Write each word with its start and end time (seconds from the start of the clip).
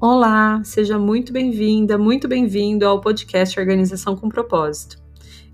Olá, 0.00 0.62
seja 0.62 0.96
muito 0.96 1.32
bem-vinda, 1.32 1.98
muito 1.98 2.28
bem-vindo 2.28 2.86
ao 2.86 3.00
podcast 3.00 3.58
Organização 3.58 4.14
com 4.14 4.28
Propósito. 4.28 4.96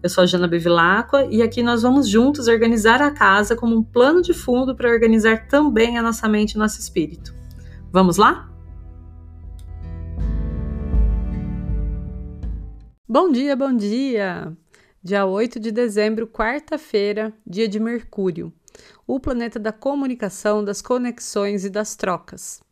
Eu 0.03 0.11
sou 0.11 0.23
a 0.23 0.27
Jana 0.27 0.47
Bevilacqua 0.47 1.25
e 1.31 1.41
aqui 1.41 1.63
nós 1.63 1.81
vamos 1.81 2.07
juntos 2.07 2.47
organizar 2.47 3.01
a 3.01 3.11
casa 3.11 3.57
como 3.57 3.75
um 3.75 3.83
plano 3.83 4.21
de 4.21 4.35
fundo 4.35 4.77
para 4.77 4.91
organizar 4.91 5.49
também 5.49 5.97
a 5.97 6.03
nossa 6.03 6.29
mente 6.29 6.53
e 6.53 6.59
nosso 6.59 6.79
espírito. 6.79 7.35
Vamos 7.91 8.19
lá? 8.19 8.53
Bom 13.09 13.33
dia, 13.33 13.57
bom 13.57 13.75
dia! 13.75 14.55
Dia 15.03 15.25
8 15.25 15.59
de 15.59 15.73
dezembro, 15.73 16.27
quarta-feira, 16.27 17.33
dia 17.47 17.67
de 17.67 17.81
Mercúrio, 17.81 18.53
o 19.07 19.19
planeta 19.19 19.59
da 19.59 19.73
comunicação, 19.73 20.63
das 20.63 20.83
conexões 20.83 21.65
e 21.65 21.71
das 21.71 21.97
trocas. 21.97 22.63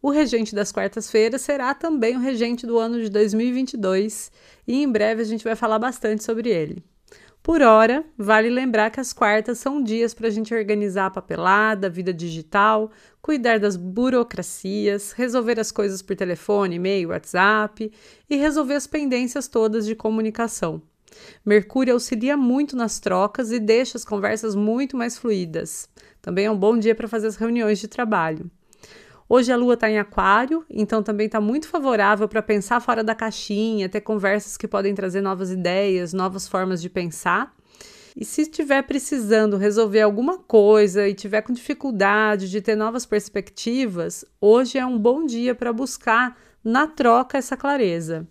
O 0.00 0.10
regente 0.10 0.54
das 0.54 0.70
quartas-feiras 0.70 1.40
será 1.40 1.74
também 1.74 2.16
o 2.16 2.20
regente 2.20 2.66
do 2.66 2.78
ano 2.78 3.00
de 3.00 3.08
2022 3.08 4.30
e 4.66 4.82
em 4.82 4.90
breve 4.90 5.22
a 5.22 5.24
gente 5.24 5.44
vai 5.44 5.56
falar 5.56 5.78
bastante 5.78 6.22
sobre 6.22 6.50
ele. 6.50 6.84
Por 7.46 7.62
hora, 7.62 8.04
vale 8.18 8.50
lembrar 8.50 8.90
que 8.90 8.98
as 8.98 9.12
quartas 9.12 9.58
são 9.58 9.80
dias 9.80 10.12
para 10.12 10.26
a 10.26 10.30
gente 10.30 10.52
organizar 10.52 11.06
a 11.06 11.10
papelada, 11.10 11.86
a 11.86 11.90
vida 11.90 12.12
digital, 12.12 12.90
cuidar 13.22 13.60
das 13.60 13.76
burocracias, 13.76 15.12
resolver 15.12 15.60
as 15.60 15.70
coisas 15.70 16.02
por 16.02 16.16
telefone, 16.16 16.74
e-mail, 16.74 17.10
WhatsApp 17.10 17.92
e 18.28 18.36
resolver 18.36 18.74
as 18.74 18.88
pendências 18.88 19.46
todas 19.46 19.86
de 19.86 19.94
comunicação. 19.94 20.82
Mercúrio 21.44 21.94
auxilia 21.94 22.36
muito 22.36 22.76
nas 22.76 22.98
trocas 22.98 23.52
e 23.52 23.60
deixa 23.60 23.96
as 23.96 24.04
conversas 24.04 24.56
muito 24.56 24.96
mais 24.96 25.16
fluídas. 25.16 25.88
Também 26.20 26.46
é 26.46 26.50
um 26.50 26.58
bom 26.58 26.76
dia 26.76 26.96
para 26.96 27.06
fazer 27.06 27.28
as 27.28 27.36
reuniões 27.36 27.78
de 27.78 27.86
trabalho. 27.86 28.50
Hoje 29.28 29.50
a 29.50 29.56
lua 29.56 29.74
está 29.74 29.90
em 29.90 29.98
Aquário, 29.98 30.64
então 30.70 31.02
também 31.02 31.26
está 31.26 31.40
muito 31.40 31.66
favorável 31.66 32.28
para 32.28 32.40
pensar 32.40 32.80
fora 32.80 33.02
da 33.02 33.12
caixinha, 33.12 33.88
ter 33.88 34.00
conversas 34.00 34.56
que 34.56 34.68
podem 34.68 34.94
trazer 34.94 35.20
novas 35.20 35.50
ideias, 35.50 36.12
novas 36.12 36.46
formas 36.46 36.80
de 36.80 36.88
pensar. 36.88 37.52
E 38.14 38.24
se 38.24 38.42
estiver 38.42 38.82
precisando 38.82 39.56
resolver 39.56 40.00
alguma 40.00 40.38
coisa 40.38 41.08
e 41.08 41.12
tiver 41.12 41.42
com 41.42 41.52
dificuldade 41.52 42.48
de 42.48 42.60
ter 42.60 42.76
novas 42.76 43.04
perspectivas, 43.04 44.24
hoje 44.40 44.78
é 44.78 44.86
um 44.86 44.96
bom 44.96 45.26
dia 45.26 45.56
para 45.56 45.72
buscar 45.72 46.38
na 46.62 46.86
troca 46.86 47.36
essa 47.36 47.56
clareza. 47.56 48.28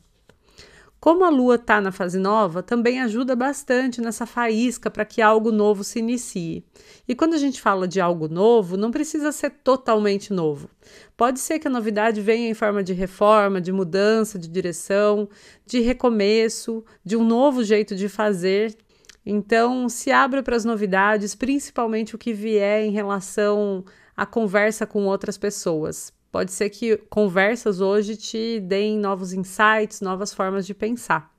Como 1.05 1.23
a 1.23 1.29
lua 1.29 1.53
está 1.53 1.79
na 1.79 1.91
fase 1.91 2.17
nova, 2.17 2.63
também 2.63 2.99
ajuda 2.99 3.35
bastante 3.35 4.01
nessa 4.01 4.25
faísca 4.25 4.89
para 4.89 5.05
que 5.05 5.21
algo 5.21 5.51
novo 5.51 5.83
se 5.83 5.99
inicie. 5.99 6.65
E 7.07 7.13
quando 7.13 7.35
a 7.35 7.37
gente 7.37 7.61
fala 7.61 7.87
de 7.87 8.01
algo 8.01 8.27
novo, 8.27 8.75
não 8.75 8.89
precisa 8.89 9.31
ser 9.31 9.51
totalmente 9.51 10.33
novo. 10.33 10.67
Pode 11.15 11.39
ser 11.39 11.59
que 11.59 11.67
a 11.67 11.69
novidade 11.69 12.21
venha 12.21 12.49
em 12.49 12.55
forma 12.55 12.81
de 12.81 12.91
reforma, 12.91 13.61
de 13.61 13.71
mudança 13.71 14.39
de 14.39 14.47
direção, 14.47 15.29
de 15.63 15.79
recomeço, 15.79 16.83
de 17.05 17.15
um 17.15 17.23
novo 17.23 17.63
jeito 17.63 17.95
de 17.95 18.09
fazer. 18.09 18.75
Então, 19.23 19.87
se 19.87 20.09
abra 20.09 20.41
para 20.41 20.55
as 20.55 20.65
novidades, 20.65 21.35
principalmente 21.35 22.15
o 22.15 22.17
que 22.17 22.33
vier 22.33 22.83
em 22.83 22.89
relação 22.89 23.85
à 24.17 24.25
conversa 24.25 24.87
com 24.87 25.05
outras 25.05 25.37
pessoas. 25.37 26.14
Pode 26.35 26.51
ser 26.51 26.69
que 26.69 26.97
conversas 27.09 27.79
hoje 27.79 28.17
te 28.17 28.59
deem 28.59 28.99
novos 28.99 29.31
insights, 29.31 30.01
novas 30.01 30.33
formas 30.33 30.67
de 30.67 30.73
pensar. 30.73 31.33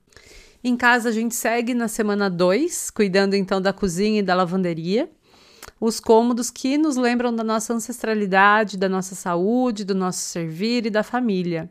Em 0.64 0.74
casa, 0.74 1.10
a 1.10 1.12
gente 1.12 1.34
segue 1.34 1.74
na 1.74 1.86
semana 1.86 2.30
2, 2.30 2.88
cuidando 2.92 3.34
então 3.34 3.60
da 3.60 3.74
cozinha 3.74 4.20
e 4.20 4.22
da 4.22 4.34
lavanderia. 4.34 5.10
Os 5.78 6.00
cômodos 6.00 6.48
que 6.48 6.78
nos 6.78 6.96
lembram 6.96 7.36
da 7.36 7.44
nossa 7.44 7.74
ancestralidade, 7.74 8.78
da 8.78 8.88
nossa 8.88 9.14
saúde, 9.14 9.84
do 9.84 9.94
nosso 9.94 10.20
servir 10.20 10.86
e 10.86 10.90
da 10.90 11.02
família. 11.02 11.70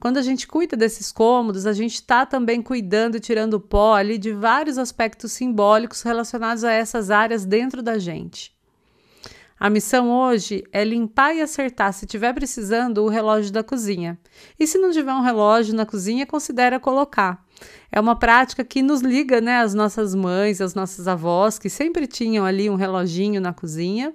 Quando 0.00 0.16
a 0.16 0.22
gente 0.22 0.46
cuida 0.46 0.74
desses 0.74 1.12
cômodos, 1.12 1.66
a 1.66 1.74
gente 1.74 1.96
está 1.96 2.24
também 2.24 2.62
cuidando 2.62 3.18
e 3.18 3.20
tirando 3.20 3.54
o 3.54 3.60
pó 3.60 3.92
ali 3.92 4.16
de 4.16 4.32
vários 4.32 4.78
aspectos 4.78 5.32
simbólicos 5.32 6.00
relacionados 6.00 6.64
a 6.64 6.72
essas 6.72 7.10
áreas 7.10 7.44
dentro 7.44 7.82
da 7.82 7.98
gente. 7.98 8.53
A 9.64 9.70
missão 9.70 10.10
hoje 10.10 10.62
é 10.70 10.84
limpar 10.84 11.34
e 11.34 11.40
acertar, 11.40 11.90
se 11.94 12.04
tiver 12.04 12.34
precisando, 12.34 12.98
o 12.98 13.08
relógio 13.08 13.50
da 13.50 13.64
cozinha. 13.64 14.18
E 14.60 14.66
se 14.66 14.76
não 14.76 14.90
tiver 14.90 15.14
um 15.14 15.22
relógio 15.22 15.74
na 15.74 15.86
cozinha, 15.86 16.26
considera 16.26 16.78
colocar. 16.78 17.42
É 17.90 17.98
uma 17.98 18.14
prática 18.14 18.62
que 18.62 18.82
nos 18.82 19.00
liga, 19.00 19.40
né, 19.40 19.60
às 19.60 19.72
nossas 19.72 20.14
mães, 20.14 20.60
às 20.60 20.74
nossas 20.74 21.08
avós, 21.08 21.58
que 21.58 21.70
sempre 21.70 22.06
tinham 22.06 22.44
ali 22.44 22.68
um 22.68 22.74
reloginho 22.74 23.40
na 23.40 23.54
cozinha, 23.54 24.12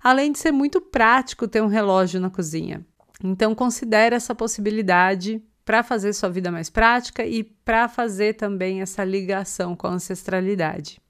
além 0.00 0.30
de 0.30 0.38
ser 0.38 0.52
muito 0.52 0.80
prático 0.80 1.48
ter 1.48 1.60
um 1.60 1.66
relógio 1.66 2.20
na 2.20 2.30
cozinha. 2.30 2.86
Então 3.24 3.56
considere 3.56 4.14
essa 4.14 4.36
possibilidade 4.36 5.42
para 5.64 5.82
fazer 5.82 6.12
sua 6.12 6.28
vida 6.28 6.52
mais 6.52 6.70
prática 6.70 7.26
e 7.26 7.42
para 7.42 7.88
fazer 7.88 8.34
também 8.34 8.82
essa 8.82 9.02
ligação 9.02 9.74
com 9.74 9.88
a 9.88 9.94
ancestralidade. 9.94 11.02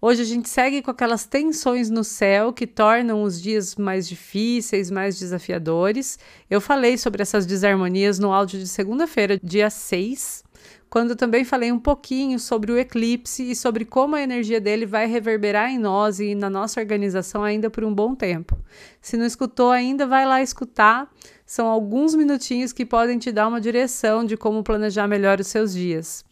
Hoje 0.00 0.22
a 0.22 0.24
gente 0.24 0.48
segue 0.48 0.80
com 0.80 0.92
aquelas 0.92 1.26
tensões 1.26 1.90
no 1.90 2.04
céu 2.04 2.52
que 2.52 2.68
tornam 2.68 3.24
os 3.24 3.42
dias 3.42 3.74
mais 3.74 4.08
difíceis, 4.08 4.92
mais 4.92 5.18
desafiadores. 5.18 6.16
Eu 6.48 6.60
falei 6.60 6.96
sobre 6.96 7.20
essas 7.20 7.44
desarmonias 7.44 8.16
no 8.16 8.32
áudio 8.32 8.60
de 8.60 8.68
segunda-feira, 8.68 9.40
dia 9.42 9.68
6, 9.68 10.44
quando 10.88 11.16
também 11.16 11.44
falei 11.44 11.72
um 11.72 11.80
pouquinho 11.80 12.38
sobre 12.38 12.70
o 12.70 12.78
eclipse 12.78 13.50
e 13.50 13.56
sobre 13.56 13.84
como 13.84 14.14
a 14.14 14.22
energia 14.22 14.60
dele 14.60 14.86
vai 14.86 15.08
reverberar 15.08 15.68
em 15.68 15.78
nós 15.80 16.20
e 16.20 16.32
na 16.32 16.48
nossa 16.48 16.80
organização 16.80 17.42
ainda 17.42 17.68
por 17.68 17.82
um 17.82 17.92
bom 17.92 18.14
tempo. 18.14 18.56
Se 19.02 19.16
não 19.16 19.26
escutou 19.26 19.72
ainda, 19.72 20.06
vai 20.06 20.24
lá 20.24 20.40
escutar. 20.40 21.12
São 21.44 21.66
alguns 21.66 22.14
minutinhos 22.14 22.72
que 22.72 22.86
podem 22.86 23.18
te 23.18 23.32
dar 23.32 23.48
uma 23.48 23.60
direção 23.60 24.24
de 24.24 24.36
como 24.36 24.62
planejar 24.62 25.08
melhor 25.08 25.40
os 25.40 25.48
seus 25.48 25.72
dias. 25.72 26.27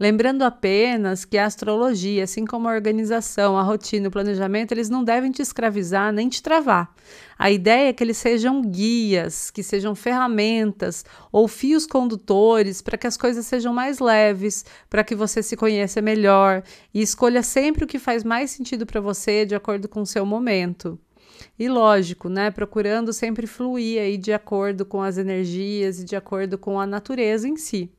Lembrando 0.00 0.42
apenas 0.42 1.24
que 1.24 1.36
a 1.36 1.44
astrologia, 1.44 2.22
assim 2.22 2.44
como 2.44 2.68
a 2.68 2.72
organização, 2.72 3.58
a 3.58 3.62
rotina 3.64 4.06
o 4.06 4.12
planejamento, 4.12 4.70
eles 4.70 4.88
não 4.88 5.02
devem 5.02 5.32
te 5.32 5.42
escravizar 5.42 6.12
nem 6.12 6.28
te 6.28 6.40
travar. 6.40 6.94
A 7.36 7.50
ideia 7.50 7.88
é 7.88 7.92
que 7.92 8.04
eles 8.04 8.16
sejam 8.16 8.62
guias, 8.62 9.50
que 9.50 9.60
sejam 9.60 9.96
ferramentas 9.96 11.04
ou 11.32 11.48
fios 11.48 11.84
condutores 11.84 12.80
para 12.80 12.96
que 12.96 13.08
as 13.08 13.16
coisas 13.16 13.44
sejam 13.46 13.74
mais 13.74 13.98
leves, 13.98 14.64
para 14.88 15.02
que 15.02 15.16
você 15.16 15.42
se 15.42 15.56
conheça 15.56 16.00
melhor 16.00 16.62
e 16.94 17.02
escolha 17.02 17.42
sempre 17.42 17.82
o 17.82 17.86
que 17.86 17.98
faz 17.98 18.22
mais 18.22 18.52
sentido 18.52 18.86
para 18.86 19.00
você 19.00 19.44
de 19.44 19.56
acordo 19.56 19.88
com 19.88 20.02
o 20.02 20.06
seu 20.06 20.24
momento. 20.24 20.96
E 21.58 21.68
lógico, 21.68 22.28
né, 22.28 22.52
procurando 22.52 23.12
sempre 23.12 23.48
fluir 23.48 24.00
aí 24.00 24.16
de 24.16 24.32
acordo 24.32 24.86
com 24.86 25.02
as 25.02 25.18
energias 25.18 25.98
e 25.98 26.04
de 26.04 26.14
acordo 26.14 26.56
com 26.56 26.78
a 26.78 26.86
natureza 26.86 27.48
em 27.48 27.56
si 27.56 27.90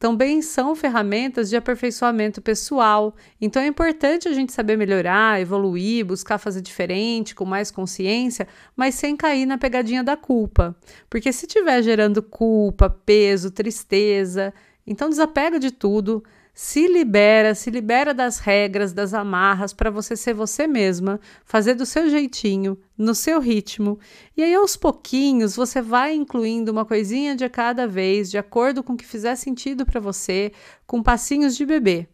também 0.00 0.40
são 0.40 0.74
ferramentas 0.74 1.50
de 1.50 1.56
aperfeiçoamento 1.56 2.40
pessoal. 2.40 3.14
Então 3.38 3.60
é 3.60 3.66
importante 3.66 4.26
a 4.26 4.32
gente 4.32 4.50
saber 4.50 4.78
melhorar, 4.78 5.38
evoluir, 5.42 6.06
buscar 6.06 6.38
fazer 6.38 6.62
diferente, 6.62 7.34
com 7.34 7.44
mais 7.44 7.70
consciência, 7.70 8.48
mas 8.74 8.94
sem 8.94 9.14
cair 9.14 9.44
na 9.44 9.58
pegadinha 9.58 10.02
da 10.02 10.16
culpa. 10.16 10.74
Porque 11.10 11.30
se 11.34 11.44
estiver 11.44 11.82
gerando 11.82 12.22
culpa, 12.22 12.88
peso, 12.88 13.50
tristeza, 13.50 14.54
então 14.86 15.10
desapega 15.10 15.58
de 15.58 15.70
tudo, 15.70 16.24
se 16.52 16.86
libera, 16.86 17.54
se 17.54 17.70
libera 17.70 18.12
das 18.12 18.38
regras, 18.38 18.92
das 18.92 19.14
amarras 19.14 19.72
para 19.72 19.90
você 19.90 20.16
ser 20.16 20.34
você 20.34 20.66
mesma, 20.66 21.20
fazer 21.44 21.74
do 21.74 21.86
seu 21.86 22.08
jeitinho, 22.10 22.78
no 22.98 23.14
seu 23.14 23.40
ritmo. 23.40 23.98
E 24.36 24.42
aí 24.42 24.54
aos 24.54 24.76
pouquinhos 24.76 25.56
você 25.56 25.80
vai 25.80 26.14
incluindo 26.14 26.72
uma 26.72 26.84
coisinha 26.84 27.34
de 27.36 27.48
cada 27.48 27.86
vez, 27.86 28.30
de 28.30 28.38
acordo 28.38 28.82
com 28.82 28.92
o 28.92 28.96
que 28.96 29.06
fizer 29.06 29.36
sentido 29.36 29.86
para 29.86 30.00
você, 30.00 30.52
com 30.86 31.02
passinhos 31.02 31.56
de 31.56 31.64
bebê. 31.64 32.08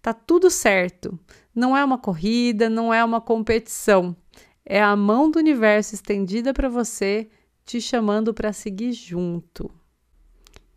Tá 0.00 0.12
tudo 0.12 0.50
certo. 0.50 1.18
Não 1.54 1.76
é 1.76 1.84
uma 1.84 1.98
corrida, 1.98 2.68
não 2.68 2.92
é 2.92 3.04
uma 3.04 3.20
competição. 3.20 4.16
É 4.64 4.82
a 4.82 4.96
mão 4.96 5.30
do 5.30 5.38
universo 5.38 5.94
estendida 5.94 6.52
para 6.52 6.68
você, 6.68 7.28
te 7.64 7.80
chamando 7.80 8.32
para 8.32 8.52
seguir 8.52 8.92
junto. 8.92 9.70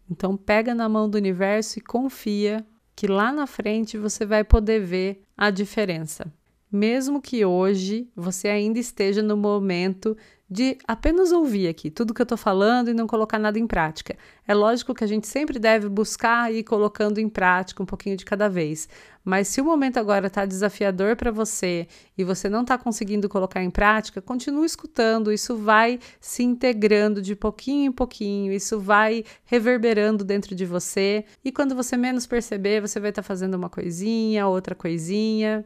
Então 0.09 0.38
pega 0.38 0.75
na 0.75 0.88
mão 0.88 1.09
do 1.09 1.17
universo 1.17 1.79
e 1.79 1.81
confia 1.81 2.65
que 2.95 3.07
lá 3.07 3.31
na 3.31 3.45
frente 3.45 3.97
você 3.97 4.25
vai 4.25 4.44
poder 4.44 4.80
ver 4.80 5.24
a 5.38 5.50
diferença. 5.50 6.31
Mesmo 6.71 7.21
que 7.21 7.45
hoje 7.45 8.09
você 8.15 8.47
ainda 8.47 8.79
esteja 8.79 9.21
no 9.21 9.38
momento 9.38 10.17
de 10.50 10.77
apenas 10.88 11.31
ouvir 11.31 11.67
aqui 11.67 11.89
tudo 11.89 12.13
que 12.13 12.21
eu 12.21 12.25
estou 12.25 12.38
falando 12.38 12.89
e 12.89 12.94
não 12.94 13.07
colocar 13.07 13.39
nada 13.39 13.57
em 13.57 13.65
prática. 13.65 14.15
É 14.47 14.53
lógico 14.53 14.94
que 14.94 15.03
a 15.03 15.07
gente 15.07 15.27
sempre 15.27 15.57
deve 15.57 15.89
buscar 15.89 16.53
ir 16.53 16.63
colocando 16.63 17.17
em 17.17 17.27
prática 17.27 17.81
um 17.81 17.85
pouquinho 17.85 18.15
de 18.15 18.23
cada 18.23 18.47
vez. 18.47 18.88
Mas 19.23 19.47
se 19.47 19.59
o 19.59 19.65
momento 19.65 19.97
agora 19.97 20.27
está 20.27 20.45
desafiador 20.45 21.15
para 21.15 21.31
você 21.31 21.88
e 22.15 22.23
você 22.23 22.47
não 22.47 22.62
está 22.62 22.77
conseguindo 22.77 23.27
colocar 23.27 23.63
em 23.63 23.71
prática, 23.71 24.21
continue 24.21 24.67
escutando. 24.67 25.31
Isso 25.31 25.57
vai 25.57 26.00
se 26.21 26.44
integrando 26.44 27.23
de 27.23 27.35
pouquinho 27.35 27.89
em 27.89 27.91
pouquinho, 27.91 28.53
isso 28.53 28.79
vai 28.79 29.23
reverberando 29.45 30.23
dentro 30.23 30.53
de 30.53 30.65
você. 30.65 31.25
E 31.44 31.51
quando 31.51 31.73
você 31.73 31.97
menos 31.97 32.27
perceber, 32.27 32.81
você 32.81 33.00
vai 33.00 33.09
estar 33.09 33.23
tá 33.23 33.27
fazendo 33.27 33.56
uma 33.56 33.69
coisinha, 33.69 34.47
outra 34.47 34.75
coisinha. 34.75 35.65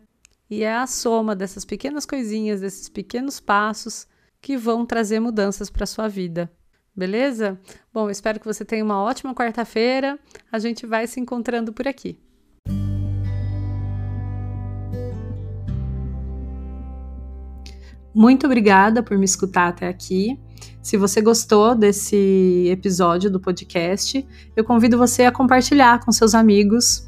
E 0.50 0.64
é 0.64 0.76
a 0.76 0.88
soma 0.88 1.36
dessas 1.36 1.64
pequenas 1.64 2.08
coisinhas, 2.08 2.62
desses 2.62 2.90
pequenos 2.90 3.40
passos 3.40 4.08
que 4.42 4.58
vão 4.58 4.86
trazer 4.86 5.20
mudanças 5.20 5.70
para 5.70 5.86
sua 5.86 6.08
vida. 6.08 6.52
Beleza? 6.96 7.60
Bom, 7.94 8.10
espero 8.10 8.40
que 8.40 8.46
você 8.48 8.66
tenha 8.66 8.84
uma 8.84 9.02
ótima 9.02 9.36
quarta-feira. 9.36 10.18
A 10.52 10.58
gente 10.58 10.88
vai 10.88 11.06
se 11.06 11.20
encontrando 11.20 11.72
por 11.72 11.88
aqui. 11.88 12.20
Muito 18.14 18.48
obrigada 18.48 19.04
por 19.04 19.18
me 19.18 19.26
escutar 19.26 19.68
até 19.68 19.88
aqui. 19.88 20.40
Se 20.82 20.98
você 20.98 21.22
gostou 21.22 21.76
desse 21.76 22.68
episódio 22.72 23.30
do 23.30 23.40
podcast, 23.40 24.28
eu 24.56 24.64
convido 24.64 24.98
você 24.98 25.24
a 25.24 25.32
compartilhar 25.32 26.04
com 26.04 26.12
seus 26.12 26.34
amigos, 26.34 27.08